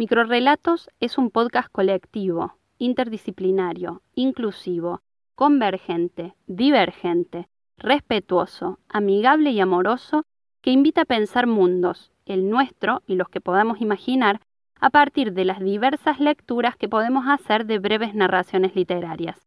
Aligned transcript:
Microrelatos 0.00 0.88
es 0.98 1.18
un 1.18 1.28
podcast 1.28 1.70
colectivo, 1.70 2.54
interdisciplinario, 2.78 4.00
inclusivo, 4.14 5.02
convergente, 5.34 6.34
divergente, 6.46 7.50
respetuoso, 7.76 8.78
amigable 8.88 9.50
y 9.50 9.60
amoroso 9.60 10.24
que 10.62 10.70
invita 10.70 11.02
a 11.02 11.04
pensar 11.04 11.46
mundos, 11.46 12.12
el 12.24 12.48
nuestro 12.48 13.02
y 13.06 13.16
los 13.16 13.28
que 13.28 13.42
podamos 13.42 13.82
imaginar, 13.82 14.40
a 14.80 14.88
partir 14.88 15.34
de 15.34 15.44
las 15.44 15.60
diversas 15.60 16.18
lecturas 16.18 16.76
que 16.76 16.88
podemos 16.88 17.26
hacer 17.28 17.66
de 17.66 17.78
breves 17.78 18.14
narraciones 18.14 18.74
literarias. 18.74 19.38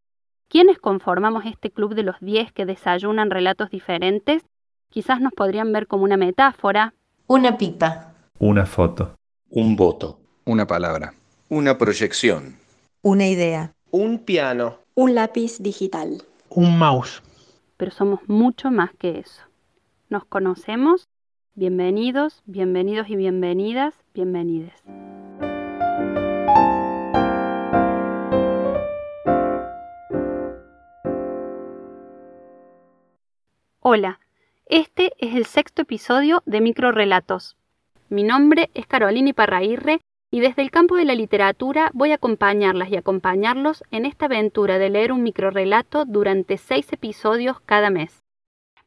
¿Quiénes 0.50 0.78
conformamos 0.78 1.48
este 1.48 1.72
club 1.72 1.96
de 1.96 2.04
los 2.04 2.20
diez 2.20 2.52
que 2.52 2.68
desayunan 2.68 3.32
relatos 3.32 3.72
diferentes? 3.72 4.46
Quizás 4.92 5.20
nos 5.20 5.34
podrían 5.34 5.74
ver 5.74 5.88
como 5.88 6.04
una 6.04 6.18
metáfora. 6.18 6.94
Una 7.26 7.58
pipa. 7.58 8.14
Una 8.38 8.68
foto. 8.68 9.16
Un 9.50 9.76
voto. 9.76 10.20
Una 10.46 10.68
palabra. 10.68 11.14
Una 11.48 11.78
proyección. 11.78 12.58
Una 13.02 13.28
idea. 13.28 13.72
Un 13.92 14.20
piano. 14.20 14.78
Un 14.94 15.16
lápiz 15.16 15.60
digital. 15.60 16.22
Un 16.50 16.78
mouse. 16.78 17.24
Pero 17.78 17.92
somos 17.92 18.20
mucho 18.28 18.70
más 18.70 18.92
que 19.00 19.20
eso. 19.20 19.42
¿Nos 20.10 20.26
conocemos? 20.26 21.08
Bienvenidos, 21.56 22.42
bienvenidos 22.46 23.10
y 23.10 23.16
bienvenidas, 23.16 23.94
bienvenides. 24.14 24.74
Hola, 33.80 34.20
este 34.66 35.14
es 35.20 35.36
el 35.36 35.46
sexto 35.46 35.84
episodio 35.84 36.44
de 36.46 36.60
Microrelatos. 36.60 37.56
Mi 38.10 38.24
nombre 38.24 38.70
es 38.74 38.88
Carolina 38.88 39.30
Iparrairre 39.30 40.02
y 40.34 40.40
desde 40.40 40.64
el 40.64 40.72
campo 40.72 40.96
de 40.96 41.06
la 41.06 41.14
literatura 41.14 41.92
voy 41.94 42.10
a 42.12 42.16
acompañarlas 42.16 42.90
y 42.90 42.96
acompañarlos 42.96 43.84
en 43.92 44.08
esta 44.08 44.26
aventura 44.26 44.80
de 44.80 44.90
leer 44.90 45.12
un 45.12 45.22
microrelato 45.22 46.06
durante 46.06 46.58
seis 46.58 46.92
episodios 46.92 47.60
cada 47.60 47.92
mes. 47.92 48.24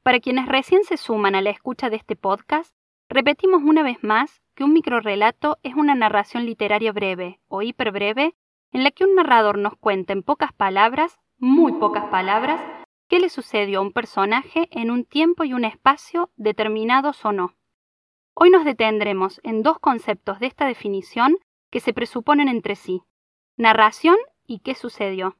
Para 0.03 0.19
quienes 0.19 0.49
recién 0.49 0.83
se 0.83 0.97
suman 0.97 1.37
a 1.37 1.43
la 1.43 1.51
escucha 1.51 1.89
de 1.89 1.95
este 1.95 2.17
podcast, 2.17 2.75
repetimos 3.09 3.63
una 3.63 3.85
vez 3.85 4.03
más 4.03 4.43
que 4.57 4.65
un 4.65 4.73
microrelato 4.73 5.59
es 5.63 5.77
una 5.77 5.95
narración 5.95 6.47
literaria 6.47 6.91
breve 6.91 7.39
o 7.47 7.63
hiperbreve 7.63 8.35
en 8.73 8.83
la 8.83 8.91
que 8.91 9.05
un 9.05 9.15
narrador 9.15 9.57
nos 9.57 9.77
cuenta 9.77 10.15
en 10.15 10.25
pocas 10.25 10.53
palabras, 10.53 11.17
muy 11.39 11.75
pocas 11.75 12.07
palabras, 12.07 12.61
qué 13.09 13.21
le 13.21 13.29
sucedió 13.29 13.79
a 13.79 13.83
un 13.83 13.93
personaje 13.93 14.67
en 14.73 14.91
un 14.91 15.05
tiempo 15.05 15.45
y 15.45 15.53
un 15.53 15.65
espacio 15.65 16.29
determinados 16.35 17.25
o 17.25 17.31
no. 17.31 17.55
Hoy 18.39 18.51
nos 18.51 18.67
detendremos 18.67 19.41
en 19.45 19.63
dos 19.63 19.79
conceptos 19.79 20.41
de 20.41 20.47
esta 20.47 20.67
definición 20.67 21.39
que 21.71 21.81
se 21.81 21.95
presuponen 21.95 22.49
entre 22.49 22.77
sí, 22.77 23.01
narración 23.57 24.17
y 24.47 24.59
qué 24.59 24.75
sucedió. 24.75 25.39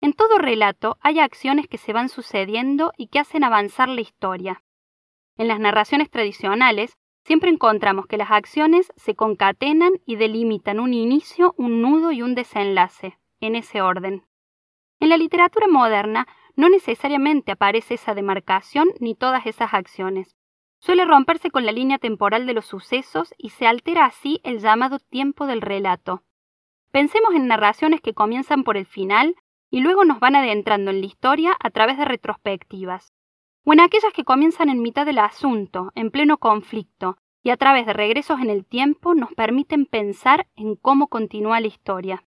En 0.00 0.12
todo 0.12 0.38
relato 0.38 0.98
hay 1.00 1.20
acciones 1.20 1.68
que 1.68 1.78
se 1.78 1.92
van 1.92 2.08
sucediendo 2.08 2.92
y 2.96 3.06
que 3.06 3.20
hacen 3.20 3.44
avanzar 3.44 3.88
la 3.88 4.00
historia. 4.00 4.64
En 5.36 5.46
las 5.46 5.60
narraciones 5.60 6.10
tradicionales 6.10 6.98
siempre 7.24 7.48
encontramos 7.48 8.06
que 8.08 8.16
las 8.16 8.32
acciones 8.32 8.92
se 8.96 9.14
concatenan 9.14 9.92
y 10.04 10.16
delimitan 10.16 10.80
un 10.80 10.94
inicio, 10.94 11.54
un 11.56 11.80
nudo 11.80 12.10
y 12.10 12.22
un 12.22 12.34
desenlace, 12.34 13.20
en 13.38 13.54
ese 13.54 13.82
orden. 13.82 14.26
En 14.98 15.10
la 15.10 15.16
literatura 15.16 15.68
moderna 15.68 16.26
no 16.56 16.68
necesariamente 16.70 17.52
aparece 17.52 17.94
esa 17.94 18.14
demarcación 18.14 18.88
ni 18.98 19.14
todas 19.14 19.46
esas 19.46 19.74
acciones, 19.74 20.34
Suele 20.86 21.04
romperse 21.04 21.50
con 21.50 21.66
la 21.66 21.72
línea 21.72 21.98
temporal 21.98 22.46
de 22.46 22.54
los 22.54 22.64
sucesos 22.64 23.34
y 23.36 23.50
se 23.50 23.66
altera 23.66 24.04
así 24.04 24.40
el 24.44 24.60
llamado 24.60 25.00
tiempo 25.00 25.48
del 25.48 25.60
relato. 25.60 26.22
Pensemos 26.92 27.34
en 27.34 27.48
narraciones 27.48 28.00
que 28.00 28.14
comienzan 28.14 28.62
por 28.62 28.76
el 28.76 28.86
final 28.86 29.34
y 29.68 29.80
luego 29.80 30.04
nos 30.04 30.20
van 30.20 30.36
adentrando 30.36 30.92
en 30.92 31.00
la 31.00 31.06
historia 31.06 31.56
a 31.58 31.70
través 31.70 31.98
de 31.98 32.04
retrospectivas, 32.04 33.12
o 33.64 33.72
en 33.72 33.80
aquellas 33.80 34.12
que 34.12 34.22
comienzan 34.22 34.68
en 34.68 34.80
mitad 34.80 35.04
del 35.04 35.18
asunto, 35.18 35.90
en 35.96 36.12
pleno 36.12 36.38
conflicto, 36.38 37.16
y 37.42 37.50
a 37.50 37.56
través 37.56 37.84
de 37.84 37.92
regresos 37.92 38.38
en 38.38 38.48
el 38.48 38.64
tiempo 38.64 39.16
nos 39.16 39.34
permiten 39.34 39.86
pensar 39.86 40.46
en 40.54 40.76
cómo 40.76 41.08
continúa 41.08 41.58
la 41.58 41.66
historia. 41.66 42.22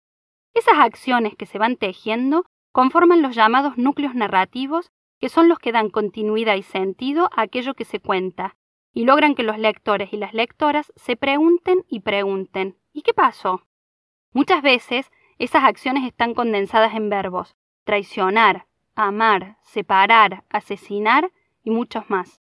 Esas 0.55 0.78
acciones 0.78 1.37
que 1.37 1.45
se 1.45 1.59
van 1.59 1.77
tejiendo 1.77 2.47
conforman 2.72 3.21
los 3.21 3.37
llamados 3.37 3.77
núcleos 3.77 4.15
narrativos 4.15 4.93
que 5.19 5.28
son 5.28 5.49
los 5.49 5.59
que 5.59 5.72
dan 5.72 5.91
continuidad 5.91 6.56
y 6.56 6.62
sentido 6.62 7.28
a 7.34 7.43
aquello 7.43 7.75
que 7.75 7.84
se 7.84 8.00
cuenta, 8.00 8.56
y 8.93 9.04
logran 9.04 9.34
que 9.34 9.43
los 9.43 9.59
lectores 9.59 10.12
y 10.12 10.16
las 10.16 10.32
lectoras 10.32 10.93
se 10.97 11.16
pregunten 11.16 11.84
y 11.88 12.00
pregunten 12.00 12.78
¿y 12.93 13.03
qué 13.03 13.12
pasó? 13.12 13.66
Muchas 14.32 14.62
veces 14.62 15.10
esas 15.38 15.65
acciones 15.65 16.04
están 16.04 16.32
condensadas 16.34 16.94
en 16.94 17.10
verbos 17.10 17.56
traicionar, 17.87 18.66
amar, 18.97 19.59
separar, 19.62 20.44
asesinar 20.50 21.31
y 21.62 21.71
muchos 21.71 22.10
más. 22.10 22.43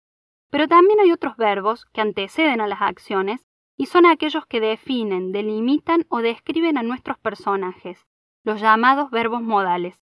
Pero 0.52 0.68
también 0.68 1.00
hay 1.00 1.12
otros 1.12 1.36
verbos 1.36 1.86
que 1.86 2.02
anteceden 2.02 2.62
a 2.62 2.68
las 2.68 2.82
acciones 2.82 3.48
y 3.76 3.88
son 3.88 4.06
aquellos 4.06 4.46
que 4.46 4.60
definen, 4.60 5.32
delimitan 5.32 6.06
o 6.10 6.22
describen 6.22 6.78
a 6.78 6.84
nuestros 6.84 7.18
personajes, 7.18 8.06
los 8.44 8.62
llamados 8.62 9.10
verbos 9.10 9.42
modales. 9.42 10.00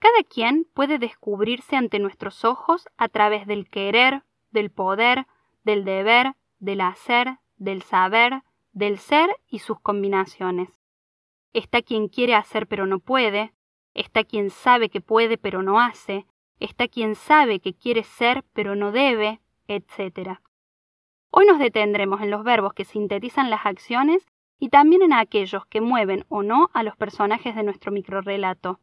Cada 0.00 0.22
quien 0.24 0.66
puede 0.72 0.98
descubrirse 0.98 1.76
ante 1.76 1.98
nuestros 1.98 2.46
ojos 2.46 2.88
a 2.96 3.08
través 3.08 3.46
del 3.46 3.68
querer, 3.68 4.24
del 4.50 4.70
poder, 4.70 5.26
del 5.62 5.84
deber, 5.84 6.36
del 6.58 6.80
hacer, 6.80 7.38
del 7.58 7.82
saber, 7.82 8.42
del 8.72 8.98
ser 8.98 9.28
y 9.46 9.58
sus 9.58 9.78
combinaciones. 9.78 10.70
Está 11.52 11.82
quien 11.82 12.08
quiere 12.08 12.34
hacer 12.34 12.66
pero 12.66 12.86
no 12.86 12.98
puede, 12.98 13.52
está 13.92 14.24
quien 14.24 14.48
sabe 14.48 14.88
que 14.88 15.02
puede 15.02 15.36
pero 15.36 15.62
no 15.62 15.78
hace, 15.78 16.24
está 16.60 16.88
quien 16.88 17.14
sabe 17.14 17.60
que 17.60 17.74
quiere 17.74 18.02
ser 18.02 18.42
pero 18.54 18.74
no 18.74 18.92
debe, 18.92 19.42
etc. 19.68 20.40
Hoy 21.30 21.44
nos 21.44 21.58
detendremos 21.58 22.22
en 22.22 22.30
los 22.30 22.42
verbos 22.42 22.72
que 22.72 22.86
sintetizan 22.86 23.50
las 23.50 23.66
acciones 23.66 24.26
y 24.58 24.70
también 24.70 25.02
en 25.02 25.12
aquellos 25.12 25.66
que 25.66 25.82
mueven 25.82 26.24
o 26.30 26.42
no 26.42 26.70
a 26.72 26.82
los 26.82 26.96
personajes 26.96 27.54
de 27.54 27.64
nuestro 27.64 27.92
microrelato. 27.92 28.80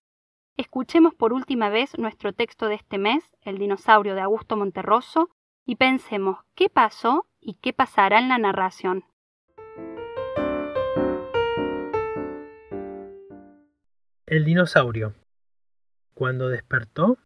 Escuchemos 0.57 1.13
por 1.13 1.33
última 1.33 1.69
vez 1.69 1.95
nuestro 1.99 2.33
texto 2.33 2.67
de 2.67 2.73
este 2.73 2.97
mes, 2.97 3.23
El 3.43 3.59
dinosaurio 3.59 4.15
de 4.15 4.21
Augusto 4.21 4.57
Monterroso, 4.57 5.29
y 5.67 5.75
pensemos 5.75 6.39
qué 6.55 6.67
pasó 6.67 7.27
y 7.39 7.59
qué 7.61 7.73
pasará 7.73 8.17
en 8.17 8.27
la 8.27 8.39
narración. 8.39 9.05
El 14.25 14.45
dinosaurio. 14.45 15.13
Cuando 16.15 16.49
despertó, 16.49 17.19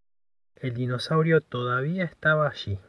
el 0.55 0.73
dinosaurio 0.73 1.39
todavía 1.39 2.03
estaba 2.03 2.49
allí. 2.49 2.79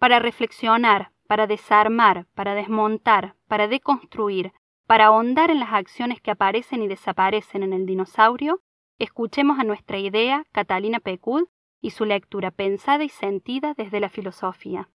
Para 0.00 0.18
reflexionar, 0.18 1.12
para 1.28 1.46
desarmar, 1.46 2.26
para 2.34 2.54
desmontar, 2.54 3.36
para 3.46 3.68
deconstruir, 3.68 4.52
para 4.88 5.08
ahondar 5.08 5.50
en 5.50 5.60
las 5.60 5.74
acciones 5.74 6.18
que 6.22 6.30
aparecen 6.30 6.82
y 6.82 6.88
desaparecen 6.88 7.62
en 7.62 7.74
el 7.74 7.84
dinosaurio, 7.84 8.62
escuchemos 8.98 9.58
a 9.58 9.64
nuestra 9.64 9.98
idea, 9.98 10.46
Catalina 10.50 10.98
Pecud, 10.98 11.44
y 11.82 11.90
su 11.90 12.06
lectura 12.06 12.50
pensada 12.50 13.04
y 13.04 13.10
sentida 13.10 13.74
desde 13.76 14.00
la 14.00 14.08
filosofía. 14.08 14.88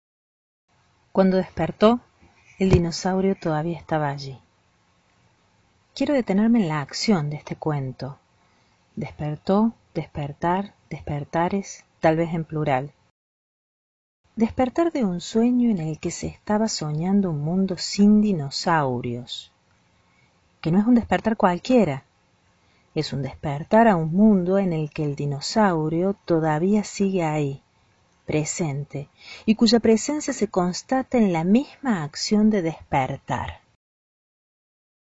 Cuando 1.10 1.38
despertó, 1.38 1.98
el 2.60 2.70
dinosaurio 2.70 3.34
todavía 3.34 3.76
estaba 3.76 4.10
allí. 4.10 4.38
Quiero 5.92 6.14
detenerme 6.14 6.60
en 6.60 6.68
la 6.68 6.82
acción 6.82 7.28
de 7.28 7.36
este 7.38 7.56
cuento. 7.56 8.16
Despertó, 8.94 9.74
despertar, 9.92 10.74
despertares, 10.88 11.84
tal 11.98 12.16
vez 12.16 12.32
en 12.32 12.44
plural. 12.44 12.92
Despertar 14.36 14.92
de 14.92 15.04
un 15.04 15.20
sueño 15.20 15.68
en 15.68 15.78
el 15.78 15.98
que 15.98 16.12
se 16.12 16.28
estaba 16.28 16.68
soñando 16.68 17.30
un 17.30 17.40
mundo 17.40 17.76
sin 17.76 18.20
dinosaurios, 18.20 19.52
que 20.60 20.70
no 20.70 20.78
es 20.78 20.86
un 20.86 20.94
despertar 20.94 21.36
cualquiera, 21.36 22.04
es 22.94 23.12
un 23.12 23.22
despertar 23.22 23.86
a 23.86 23.96
un 23.96 24.12
mundo 24.12 24.58
en 24.58 24.72
el 24.72 24.90
que 24.90 25.04
el 25.04 25.14
dinosaurio 25.14 26.14
todavía 26.24 26.82
sigue 26.82 27.22
ahí, 27.22 27.62
presente, 28.26 29.08
y 29.46 29.54
cuya 29.54 29.78
presencia 29.78 30.32
se 30.32 30.48
constata 30.48 31.18
en 31.18 31.32
la 31.32 31.44
misma 31.44 32.02
acción 32.02 32.50
de 32.50 32.62
despertar. 32.62 33.60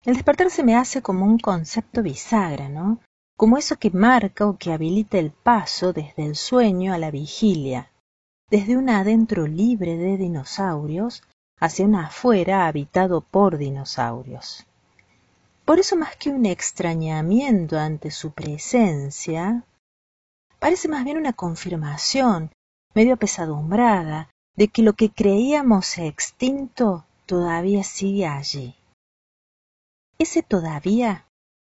El 0.06 0.16
despertar 0.16 0.50
se 0.50 0.64
me 0.64 0.76
hace 0.76 1.02
como 1.02 1.26
un 1.26 1.38
concepto 1.38 2.02
bisagra, 2.02 2.70
¿no? 2.70 3.00
Como 3.38 3.58
eso 3.58 3.78
que 3.78 3.90
marca 3.90 4.46
o 4.48 4.58
que 4.58 4.72
habilita 4.72 5.18
el 5.18 5.32
paso 5.32 5.92
desde 5.92 6.26
el 6.26 6.36
sueño 6.36 6.94
a 6.94 6.98
la 6.98 7.12
vigilia, 7.12 7.90
desde 8.50 8.78
un 8.78 8.90
adentro 8.90 9.48
libre 9.48 9.98
de 9.98 10.18
dinosaurios 10.18 11.24
hacia 11.60 11.86
un 11.86 11.96
afuera 11.96 12.68
habitado 12.68 13.22
por 13.22 13.58
dinosaurios. 13.58 14.66
Por 15.66 15.80
eso 15.80 15.96
más 15.96 16.16
que 16.18 16.30
un 16.30 16.46
extrañamiento 16.46 17.80
ante 17.80 18.12
su 18.12 18.32
presencia, 18.32 19.64
parece 20.60 20.90
más 20.90 21.06
bien 21.06 21.18
una 21.18 21.34
confirmación, 21.34 22.52
medio 22.94 23.14
apesadumbrada, 23.14 24.30
de 24.56 24.68
que 24.68 24.82
lo 24.82 24.94
que 24.94 25.10
creíamos 25.10 25.98
extinto 25.98 27.06
todavía 27.26 27.84
sigue 27.84 28.28
allí. 28.28 28.76
Ese 30.20 30.44
todavía 30.44 31.26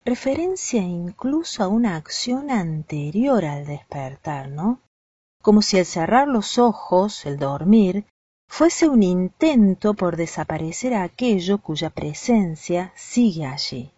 referencia 0.04 0.82
incluso 0.82 1.64
a 1.64 1.68
una 1.68 1.96
acción 1.96 2.52
anterior 2.52 3.46
al 3.46 3.66
despertar, 3.66 4.50
¿no? 4.50 4.82
Como 5.42 5.62
si 5.62 5.78
el 5.78 5.86
cerrar 5.86 6.28
los 6.28 6.58
ojos, 6.58 7.26
el 7.26 7.38
dormir, 7.38 8.06
fuese 8.48 8.88
un 8.88 9.04
intento 9.04 9.94
por 9.94 10.16
desaparecer 10.16 10.94
aquello 10.94 11.58
cuya 11.60 11.90
presencia 11.90 12.92
sigue 12.96 13.46
allí. 13.46 13.92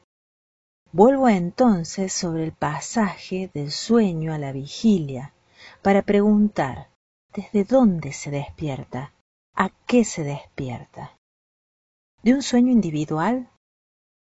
Vuelvo 0.92 1.30
entonces 1.30 2.14
sobre 2.14 2.44
el 2.44 2.54
pasaje 2.54 3.52
del 3.54 3.72
sueño 3.72 4.34
a 4.34 4.38
la 4.38 4.52
vigilia 4.52 5.34
para 5.82 6.02
preguntar 6.02 6.90
desde 7.34 7.66
dónde 7.66 8.14
se 8.14 8.32
despierta, 8.32 9.14
a 9.54 9.70
qué 9.86 10.04
se 10.04 10.24
despierta. 10.24 11.18
¿De 12.24 12.34
un 12.34 12.42
sueño 12.42 12.72
individual? 12.72 13.50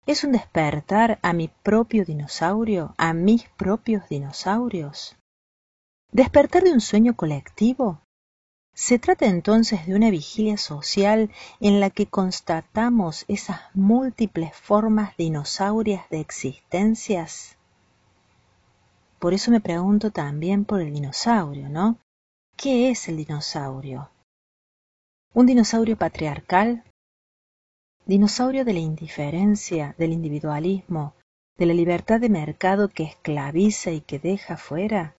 ¿Es 0.07 0.25
un 0.25 0.33
despertar 0.33 1.19
a 1.23 1.33
mi 1.33 1.49
propio 1.49 2.05
dinosaurio, 2.05 2.95
a 2.99 3.13
mis 3.13 3.49
propios 3.51 4.09
dinosaurios? 4.09 5.17
¿Despertar 6.13 6.63
de 6.63 6.73
un 6.73 6.81
sueño 6.81 7.17
colectivo? 7.17 8.01
Se 8.75 8.99
trata 8.99 9.27
entonces 9.27 9.87
de 9.87 9.95
una 9.95 10.11
vigilia 10.11 10.57
social 10.57 11.31
en 11.61 11.79
la 11.79 11.91
que 11.91 12.07
constatamos 12.07 13.25
esas 13.29 13.61
múltiples 13.73 14.55
formas 14.55 15.17
dinosaurias 15.17 16.09
de 16.11 16.19
existencias. 16.19 17.57
Por 19.21 19.33
eso 19.33 19.53
me 19.53 19.61
pregunto 19.61 20.11
también 20.11 20.65
por 20.65 20.81
el 20.81 20.93
dinosaurio, 20.93 21.69
¿no? 21.69 21.99
¿Qué 22.57 22.91
es 22.91 23.09
el 23.09 23.17
dinosaurio? 23.17 24.11
¿Un 25.35 25.47
dinosaurio 25.47 25.97
patriarcal? 25.97 26.83
¿Dinosaurio 28.07 28.65
de 28.65 28.73
la 28.73 28.81
indiferencia, 28.81 29.95
del 29.99 30.13
individualismo, 30.13 31.15
de 31.57 31.67
la 31.67 31.75
libertad 31.75 32.21
de 32.21 32.29
mercado 32.29 32.89
que 32.89 33.05
esclaviza 33.05 33.93
y 33.93 34.01
que 34.01 34.19
deja 34.19 34.57
fuera? 34.57 35.17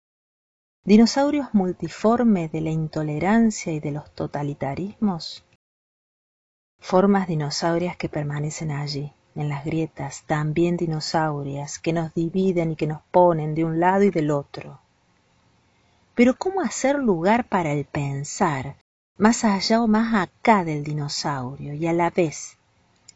Dinosaurios 0.85 1.51
multiformes 1.51 2.51
de 2.51 2.61
la 2.61 2.69
intolerancia 2.69 3.73
y 3.73 3.79
de 3.79 3.89
los 3.89 4.11
totalitarismos, 4.11 5.43
formas 6.79 7.27
dinosaurias 7.27 7.97
que 7.97 8.07
permanecen 8.07 8.69
allí, 8.69 9.11
en 9.33 9.49
las 9.49 9.65
grietas, 9.65 10.21
también 10.27 10.77
dinosaurias, 10.77 11.79
que 11.79 11.91
nos 11.91 12.13
dividen 12.13 12.73
y 12.73 12.75
que 12.75 12.85
nos 12.85 13.01
ponen 13.09 13.55
de 13.55 13.65
un 13.65 13.79
lado 13.79 14.03
y 14.03 14.11
del 14.11 14.29
otro. 14.29 14.79
Pero 16.13 16.35
¿cómo 16.37 16.61
hacer 16.61 16.99
lugar 16.99 17.49
para 17.49 17.71
el 17.71 17.85
pensar, 17.85 18.75
más 19.17 19.43
allá 19.43 19.81
o 19.81 19.87
más 19.87 20.13
acá 20.13 20.63
del 20.63 20.83
dinosaurio, 20.83 21.73
y 21.73 21.87
a 21.87 21.93
la 21.93 22.11
vez, 22.11 22.59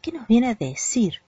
qué 0.02 0.10
nos 0.10 0.26
viene 0.26 0.48
a 0.48 0.54
decir? 0.56 1.22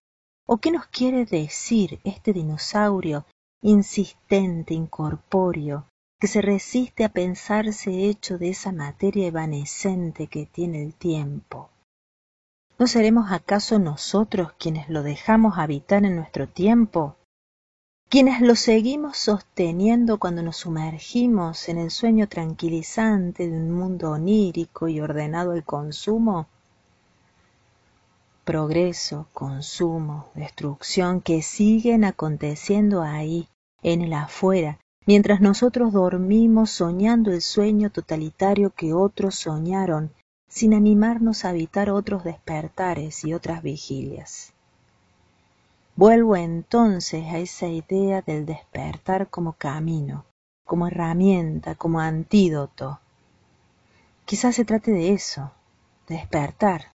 ¿O 0.45 0.57
qué 0.57 0.73
nos 0.73 0.87
quiere 0.87 1.25
decir 1.25 2.01
este 2.03 2.33
dinosaurio 2.33 3.27
insistente, 3.63 4.75
incorpóreo, 4.75 5.87
que 6.23 6.29
se 6.29 6.41
resiste 6.41 7.03
a 7.03 7.09
pensarse 7.09 8.05
hecho 8.05 8.39
de 8.39 8.51
esa 8.51 8.71
materia 8.71 9.27
evanescente 9.27 10.29
que 10.29 10.47
tiene 10.47 10.81
el 10.81 10.95
tiempo. 10.95 11.69
¿No 12.79 12.87
seremos 12.87 13.33
acaso 13.33 13.81
nosotros 13.81 14.53
quienes 14.57 14.89
lo 14.89 15.03
dejamos 15.03 15.59
habitar 15.59 16.05
en 16.05 16.15
nuestro 16.15 16.47
tiempo? 16.47 17.17
quienes 18.09 18.41
lo 18.41 18.55
seguimos 18.55 19.17
sosteniendo 19.17 20.21
cuando 20.21 20.45
nos 20.45 20.59
sumergimos 20.59 21.69
en 21.69 21.79
el 21.79 21.91
sueño 21.91 22.29
tranquilizante 22.29 23.49
de 23.49 23.57
un 23.57 23.73
mundo 23.73 24.13
onírico 24.13 24.87
y 24.87 25.01
ordenado 25.01 25.51
al 25.51 25.65
consumo? 25.65 26.47
Progreso, 28.45 29.27
consumo, 29.33 30.29
destrucción 30.35 31.21
que 31.21 31.43
siguen 31.43 32.05
aconteciendo 32.05 33.03
ahí, 33.03 33.49
en 33.83 34.03
el 34.03 34.13
afuera, 34.13 34.79
mientras 35.07 35.41
nosotros 35.41 35.93
dormimos 35.93 36.71
soñando 36.71 37.33
el 37.33 37.43
sueño 37.43 37.91
totalitario 37.91 38.71
que 38.71 38.93
otros 38.93 39.35
soñaron, 39.35 40.13
sin 40.49 40.75
animarnos 40.75 41.45
a 41.45 41.49
habitar 41.49 41.91
otros 41.91 42.25
despertares 42.25 43.25
y 43.25 43.35
otras 43.35 43.63
vigilias. 43.63 44.53
Vuelvo 45.97 46.37
entonces 46.37 47.25
a 47.27 47.39
esa 47.39 47.69
idea 47.69 48.23
del 48.23 48.47
despertar 48.47 49.29
como 49.29 49.55
camino, 49.55 50.25
como 50.65 50.87
herramienta, 50.87 51.75
como 51.75 52.01
antídoto. 52.01 53.01
Quizás 54.25 54.55
se 54.55 54.65
trate 54.65 54.91
de 54.91 55.13
eso, 55.13 55.51
de 56.09 56.17
despertar, 56.17 56.92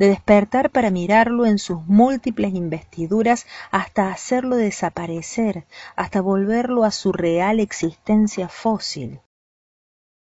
de 0.00 0.08
despertar 0.08 0.70
para 0.70 0.90
mirarlo 0.90 1.44
en 1.44 1.58
sus 1.58 1.86
múltiples 1.86 2.54
investiduras 2.54 3.46
hasta 3.70 4.10
hacerlo 4.10 4.56
desaparecer, 4.56 5.66
hasta 5.94 6.22
volverlo 6.22 6.84
a 6.84 6.90
su 6.90 7.12
real 7.12 7.60
existencia 7.60 8.48
fósil. 8.48 9.20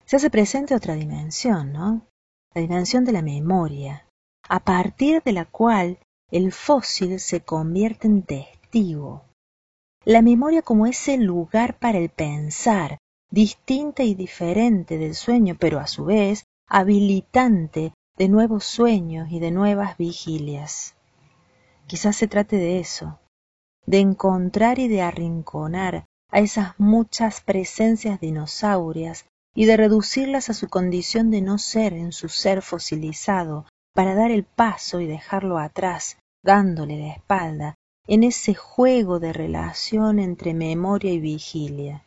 Se 0.05 0.17
hace 0.17 0.29
presente 0.29 0.75
otra 0.75 0.95
dimensión, 0.95 1.71
¿no? 1.71 2.05
La 2.53 2.61
dimensión 2.61 3.05
de 3.05 3.13
la 3.13 3.21
memoria, 3.21 4.05
a 4.49 4.59
partir 4.59 5.23
de 5.23 5.31
la 5.31 5.45
cual 5.45 5.99
el 6.29 6.51
fósil 6.51 7.17
se 7.21 7.39
convierte 7.39 8.07
en 8.07 8.23
testigo. 8.23 9.23
La 10.03 10.21
memoria 10.21 10.61
como 10.61 10.87
ese 10.87 11.17
lugar 11.17 11.79
para 11.79 11.99
el 11.99 12.09
pensar, 12.09 12.97
distinta 13.31 14.03
y 14.03 14.13
diferente 14.13 14.97
del 14.97 15.15
sueño, 15.15 15.55
pero 15.57 15.79
a 15.79 15.87
su 15.87 16.03
vez 16.03 16.43
habilitante 16.67 17.93
de 18.19 18.27
nuevos 18.27 18.65
sueños 18.65 19.31
y 19.31 19.39
de 19.39 19.49
nuevas 19.49 19.97
vigilias. 19.97 20.93
Quizás 21.87 22.17
se 22.17 22.27
trate 22.27 22.57
de 22.57 22.79
eso, 22.79 23.17
de 23.85 23.99
encontrar 23.99 24.77
y 24.77 24.89
de 24.89 25.01
arrinconar 25.01 26.05
a 26.29 26.39
esas 26.39 26.77
muchas 26.77 27.39
presencias 27.39 28.19
dinosaurias 28.19 29.25
y 29.55 29.65
de 29.65 29.77
reducirlas 29.77 30.49
a 30.49 30.53
su 30.53 30.67
condición 30.67 31.31
de 31.31 31.41
no 31.41 31.57
ser 31.57 31.93
en 31.93 32.11
su 32.11 32.27
ser 32.27 32.61
fosilizado 32.61 33.65
para 33.95 34.15
dar 34.15 34.31
el 34.31 34.43
paso 34.43 34.99
y 34.99 35.07
dejarlo 35.07 35.57
atrás, 35.57 36.17
dándole 36.43 36.99
la 36.99 37.13
espalda, 37.13 37.75
en 38.05 38.25
ese 38.25 38.53
juego 38.53 39.19
de 39.19 39.31
relación 39.31 40.19
entre 40.19 40.53
memoria 40.53 41.13
y 41.13 41.21
vigilia. 41.21 42.03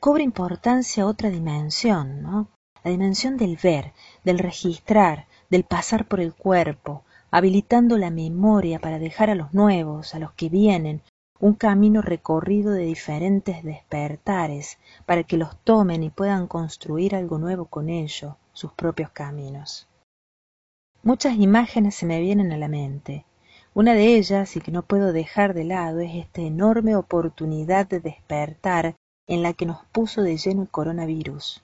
Cobra 0.00 0.22
importancia 0.22 1.06
otra 1.06 1.30
dimensión, 1.30 2.20
¿no? 2.20 2.50
La 2.84 2.90
dimensión 2.90 3.38
del 3.38 3.56
ver, 3.56 3.94
del 4.24 4.38
registrar, 4.38 5.26
del 5.48 5.64
pasar 5.64 6.06
por 6.06 6.20
el 6.20 6.34
cuerpo, 6.34 7.02
habilitando 7.30 7.96
la 7.96 8.10
memoria 8.10 8.78
para 8.78 8.98
dejar 8.98 9.30
a 9.30 9.34
los 9.34 9.54
nuevos, 9.54 10.14
a 10.14 10.18
los 10.18 10.32
que 10.32 10.50
vienen, 10.50 11.00
un 11.40 11.54
camino 11.54 12.02
recorrido 12.02 12.72
de 12.72 12.84
diferentes 12.84 13.64
despertares, 13.64 14.78
para 15.06 15.22
que 15.22 15.38
los 15.38 15.56
tomen 15.64 16.02
y 16.02 16.10
puedan 16.10 16.46
construir 16.46 17.16
algo 17.16 17.38
nuevo 17.38 17.64
con 17.64 17.88
ello, 17.88 18.36
sus 18.52 18.72
propios 18.72 19.10
caminos. 19.10 19.88
Muchas 21.02 21.36
imágenes 21.36 21.94
se 21.94 22.04
me 22.04 22.20
vienen 22.20 22.52
a 22.52 22.58
la 22.58 22.68
mente. 22.68 23.24
Una 23.72 23.94
de 23.94 24.16
ellas, 24.16 24.56
y 24.56 24.60
que 24.60 24.70
no 24.70 24.82
puedo 24.82 25.12
dejar 25.12 25.54
de 25.54 25.64
lado, 25.64 26.00
es 26.00 26.14
esta 26.14 26.42
enorme 26.42 26.96
oportunidad 26.96 27.86
de 27.88 28.00
despertar 28.00 28.94
en 29.26 29.42
la 29.42 29.54
que 29.54 29.64
nos 29.64 29.84
puso 29.86 30.22
de 30.22 30.36
lleno 30.36 30.62
el 30.62 30.68
coronavirus 30.68 31.63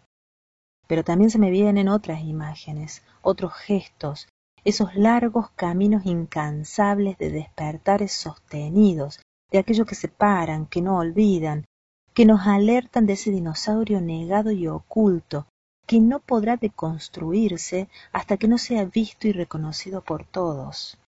pero 0.90 1.04
también 1.04 1.30
se 1.30 1.38
me 1.38 1.52
vienen 1.52 1.88
otras 1.88 2.20
imágenes, 2.23 3.04
otros 3.23 3.54
gestos, 3.54 4.26
esos 4.64 4.97
largos 4.97 5.49
caminos 5.50 6.04
incansables 6.04 7.16
de 7.16 7.30
despertares 7.30 8.11
sostenidos, 8.11 9.20
de 9.52 9.61
aquello 9.61 9.87
que 9.87 9.94
se 9.94 10.09
paran, 10.09 10.66
que 10.66 10.82
no 10.82 10.99
olvidan, 10.99 11.64
que 12.12 12.26
nos 12.26 12.44
alertan 12.44 13.06
de 13.06 13.12
ese 13.12 13.30
dinosaurio 13.30 14.00
negado 14.00 14.50
y 14.50 14.66
oculto, 14.66 15.47
que 15.87 16.00
no 16.00 16.18
podrá 16.18 16.56
deconstruirse 16.56 17.88
hasta 18.11 18.37
que 18.37 18.49
no 18.49 18.59
sea 18.59 18.85
visto 18.85 19.28
y 19.28 19.32
reconocido 19.32 20.02
por 20.02 20.25
todos. 20.25 20.99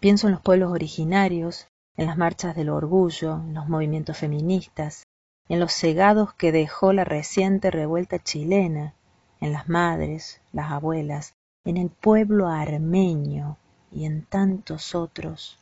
Pienso 0.00 0.26
en 0.26 0.34
los 0.34 0.42
pueblos 0.42 0.70
originarios, 0.70 1.66
en 1.96 2.04
las 2.04 2.18
marchas 2.18 2.54
del 2.54 2.68
orgullo, 2.68 3.36
en 3.36 3.54
los 3.54 3.70
movimientos 3.70 4.18
feministas, 4.18 5.04
en 5.48 5.60
los 5.60 5.72
cegados 5.72 6.34
que 6.34 6.52
dejó 6.52 6.92
la 6.92 7.04
reciente 7.04 7.70
revuelta 7.70 8.18
chilena, 8.18 8.94
en 9.40 9.52
las 9.52 9.68
madres, 9.68 10.40
las 10.52 10.70
abuelas, 10.70 11.34
en 11.64 11.76
el 11.76 11.90
pueblo 11.90 12.48
armenio 12.48 13.56
y 13.90 14.04
en 14.04 14.24
tantos 14.24 14.94
otros. 14.94 15.58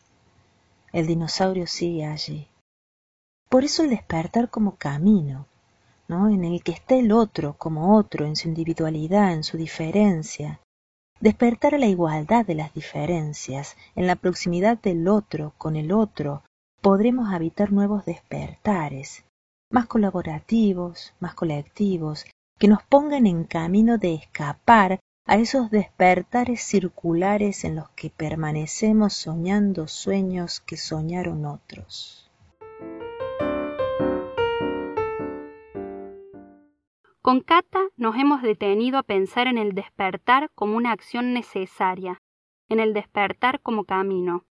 El 0.92 1.06
dinosaurio 1.06 1.66
sigue 1.66 2.06
allí. 2.06 2.49
Por 3.49 3.64
eso 3.64 3.85
el 3.85 3.90
despertar 3.90 4.50
como 4.50 4.76
camino, 4.76 5.47
¿no? 6.09 6.28
en 6.28 6.45
el 6.45 6.62
que 6.62 6.73
está 6.73 6.95
el 6.95 7.12
otro 7.12 7.54
como 7.54 7.97
otro, 7.97 8.26
en 8.26 8.37
su 8.37 8.49
individualidad, 8.49 9.33
en 9.33 9.45
su 9.45 9.56
diferencia. 9.56 10.61
Despertar 11.21 11.75
a 11.75 11.78
la 11.78 11.87
igualdad 11.87 12.45
de 12.45 12.54
las 12.54 12.75
diferencias, 12.75 13.76
en 13.95 14.06
la 14.06 14.16
proximidad 14.16 14.78
del 14.78 15.09
otro 15.09 15.54
con 15.59 15.76
el 15.76 15.92
otro, 15.92 16.42
podremos 16.83 17.33
habitar 17.33 17.73
nuevos 17.73 18.04
despertares, 18.04 19.25
más 19.71 19.87
colaborativos, 19.87 21.14
más 21.21 21.35
colectivos, 21.35 22.26
que 22.58 22.68
nos 22.68 22.82
pongan 22.82 23.26
en 23.26 23.44
camino 23.44 23.98
de 23.98 24.14
escapar 24.14 25.00
a 25.26 25.36
esos 25.36 25.70
despertares 25.70 26.62
circulares 26.62 27.64
en 27.64 27.76
los 27.76 27.88
que 27.90 28.10
permanecemos 28.10 29.12
soñando 29.12 29.88
sueños 29.88 30.60
que 30.60 30.76
soñaron 30.76 31.44
otros. 31.44 32.30
Con 37.20 37.40
Cata 37.40 37.80
nos 37.96 38.14
hemos 38.16 38.40
detenido 38.40 38.98
a 38.98 39.02
pensar 39.02 39.48
en 39.48 39.58
el 39.58 39.75
despertar 39.75 40.48
como 40.54 40.76
una 40.76 40.92
acción 40.92 41.32
necesaria, 41.34 42.22
en 42.68 42.78
el 42.78 42.94
despertar 42.94 43.60
como 43.60 43.82
camino, 43.82 44.44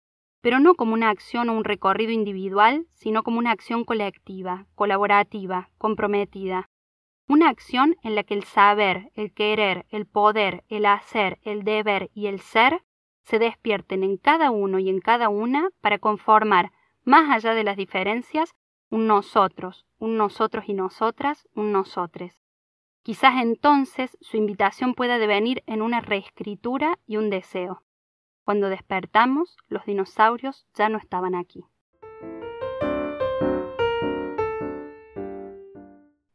pero 0.40 0.59
no 0.59 0.75
como 0.75 0.94
una 0.94 1.11
acción 1.11 1.50
o 1.50 1.52
un 1.52 1.64
recorrido 1.64 2.12
individual, 2.12 2.87
sino 2.94 3.23
como 3.23 3.38
una 3.38 3.50
acción 3.50 3.85
colectiva, 3.85 4.66
colaborativa, 4.75 5.68
comprometida. 5.76 6.71
Una 7.34 7.48
acción 7.48 7.96
en 8.02 8.14
la 8.14 8.24
que 8.24 8.34
el 8.34 8.44
saber, 8.44 9.10
el 9.14 9.32
querer, 9.32 9.86
el 9.88 10.04
poder, 10.04 10.64
el 10.68 10.84
hacer, 10.84 11.38
el 11.44 11.64
deber 11.64 12.10
y 12.12 12.26
el 12.26 12.40
ser 12.40 12.84
se 13.24 13.38
despierten 13.38 14.04
en 14.04 14.18
cada 14.18 14.50
uno 14.50 14.78
y 14.78 14.90
en 14.90 15.00
cada 15.00 15.30
una 15.30 15.70
para 15.80 15.98
conformar, 15.98 16.72
más 17.04 17.30
allá 17.30 17.54
de 17.54 17.64
las 17.64 17.78
diferencias, 17.78 18.54
un 18.90 19.06
nosotros, 19.06 19.86
un 19.98 20.18
nosotros 20.18 20.64
y 20.66 20.74
nosotras, 20.74 21.48
un 21.54 21.72
nosotres. 21.72 22.38
Quizás 23.02 23.40
entonces 23.40 24.18
su 24.20 24.36
invitación 24.36 24.92
pueda 24.92 25.16
devenir 25.16 25.62
en 25.66 25.80
una 25.80 26.02
reescritura 26.02 26.98
y 27.06 27.16
un 27.16 27.30
deseo. 27.30 27.82
Cuando 28.44 28.68
despertamos, 28.68 29.56
los 29.68 29.86
dinosaurios 29.86 30.66
ya 30.74 30.90
no 30.90 30.98
estaban 30.98 31.34
aquí. 31.34 31.64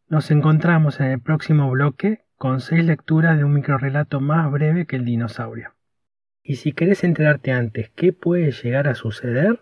Nos 0.09 0.31
encontramos 0.31 1.01
en 1.01 1.07
el 1.07 1.19
próximo 1.19 1.69
bloque 1.69 2.23
con 2.37 2.61
seis 2.61 2.85
lecturas 2.85 3.37
de 3.37 3.43
un 3.43 3.53
microrelato 3.53 4.21
más 4.21 4.49
breve 4.49 4.85
que 4.85 4.95
el 4.95 5.03
dinosaurio. 5.03 5.73
Y 6.41 6.55
si 6.55 6.71
querés 6.71 7.03
enterarte 7.03 7.51
antes 7.51 7.89
qué 7.89 8.13
puede 8.13 8.51
llegar 8.51 8.87
a 8.87 8.95
suceder, 8.95 9.59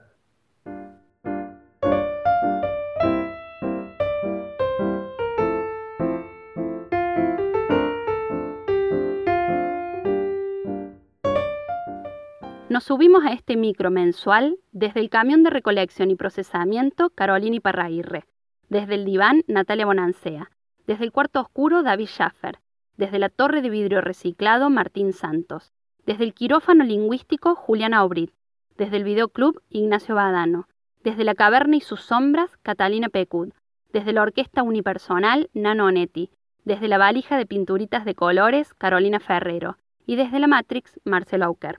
Nos 12.74 12.82
subimos 12.82 13.24
a 13.24 13.30
este 13.32 13.56
micro 13.56 13.92
mensual 13.92 14.58
desde 14.72 14.98
el 14.98 15.08
camión 15.08 15.44
de 15.44 15.50
recolección 15.50 16.10
y 16.10 16.16
procesamiento 16.16 17.10
Carolina 17.10 17.60
Parraguirre, 17.60 18.24
desde 18.68 18.96
el 18.96 19.04
diván 19.04 19.44
Natalia 19.46 19.86
Bonancea, 19.86 20.50
desde 20.84 21.04
el 21.04 21.12
cuarto 21.12 21.40
oscuro 21.40 21.84
David 21.84 22.08
Schaffer, 22.08 22.58
desde 22.96 23.20
la 23.20 23.28
torre 23.28 23.62
de 23.62 23.70
vidrio 23.70 24.00
reciclado 24.00 24.70
Martín 24.70 25.12
Santos, 25.12 25.72
desde 26.04 26.24
el 26.24 26.34
quirófano 26.34 26.82
lingüístico 26.82 27.54
Juliana 27.54 28.02
Obrit, 28.02 28.32
desde 28.76 28.96
el 28.96 29.04
videoclub 29.04 29.62
Ignacio 29.70 30.16
Badano, 30.16 30.66
desde 31.04 31.22
la 31.22 31.36
caverna 31.36 31.76
y 31.76 31.80
sus 31.80 32.00
sombras 32.00 32.56
Catalina 32.64 33.08
Pecud, 33.08 33.52
desde 33.92 34.12
la 34.12 34.22
orquesta 34.22 34.64
unipersonal 34.64 35.48
Nano 35.54 35.86
Onetti, 35.86 36.32
desde 36.64 36.88
la 36.88 36.98
valija 36.98 37.36
de 37.36 37.46
pinturitas 37.46 38.04
de 38.04 38.16
colores 38.16 38.74
Carolina 38.74 39.20
Ferrero 39.20 39.76
y 40.06 40.16
desde 40.16 40.40
la 40.40 40.48
Matrix 40.48 40.98
Marcelo 41.04 41.44
Auker. 41.44 41.78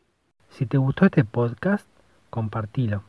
Si 0.56 0.66
te 0.66 0.78
gustó 0.78 1.04
este 1.04 1.26
podcast, 1.26 1.86
compartilo. 2.30 3.04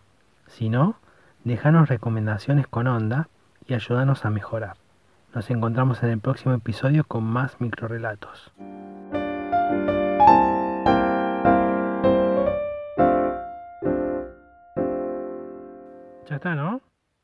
Si 0.48 0.68
no, 0.68 0.96
déjanos 1.44 1.88
recomendaciones 1.88 2.66
con 2.66 2.88
onda 2.88 3.28
y 3.68 3.74
ayúdanos 3.74 4.24
a 4.24 4.30
mejorar. 4.30 4.76
Nos 5.32 5.48
encontramos 5.50 6.02
en 6.02 6.08
el 6.10 6.18
próximo 6.18 6.54
episodio 6.54 7.04
con 7.04 7.22
más 7.22 7.60
microrelatos. 7.60 8.52
Ya 16.28 16.34
está, 16.34 16.56
¿no? 16.56 16.80